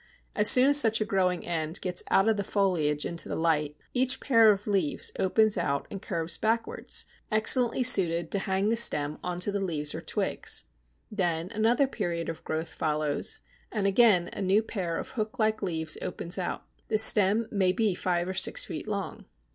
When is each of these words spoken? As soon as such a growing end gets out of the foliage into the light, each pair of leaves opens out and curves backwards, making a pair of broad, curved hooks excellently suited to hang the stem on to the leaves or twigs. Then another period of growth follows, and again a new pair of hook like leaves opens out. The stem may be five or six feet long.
As 0.35 0.49
soon 0.49 0.67
as 0.71 0.79
such 0.79 0.99
a 0.99 1.05
growing 1.05 1.45
end 1.45 1.79
gets 1.79 2.01
out 2.09 2.27
of 2.27 2.35
the 2.35 2.43
foliage 2.43 3.05
into 3.05 3.29
the 3.29 3.35
light, 3.35 3.77
each 3.93 4.19
pair 4.19 4.49
of 4.51 4.65
leaves 4.65 5.11
opens 5.19 5.59
out 5.59 5.85
and 5.91 6.01
curves 6.01 6.37
backwards, 6.39 7.05
making 7.29 7.29
a 7.29 7.29
pair 7.29 7.37
of 7.37 7.43
broad, 7.43 7.43
curved 7.43 7.45
hooks 7.45 7.75
excellently 7.77 7.83
suited 7.83 8.31
to 8.31 8.39
hang 8.39 8.69
the 8.69 8.75
stem 8.75 9.19
on 9.23 9.39
to 9.39 9.51
the 9.51 9.59
leaves 9.59 9.93
or 9.93 10.01
twigs. 10.01 10.63
Then 11.11 11.51
another 11.51 11.85
period 11.85 12.29
of 12.29 12.43
growth 12.43 12.69
follows, 12.73 13.41
and 13.71 13.85
again 13.85 14.31
a 14.33 14.41
new 14.41 14.63
pair 14.63 14.97
of 14.97 15.11
hook 15.11 15.37
like 15.37 15.61
leaves 15.61 15.99
opens 16.01 16.39
out. 16.39 16.65
The 16.87 16.97
stem 16.97 17.47
may 17.51 17.71
be 17.71 17.93
five 17.93 18.27
or 18.27 18.33
six 18.33 18.65
feet 18.65 18.87
long. 18.87 19.25